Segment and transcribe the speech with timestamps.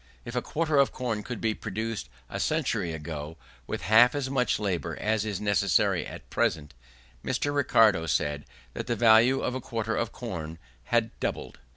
[0.25, 4.57] If a quarter of corn could be produced a century ago with half as much
[4.57, 6.73] labour as is necessary at present,
[7.23, 7.53] Mr.
[7.55, 11.59] Ricardo said that the value of a quarter of corn had doubled.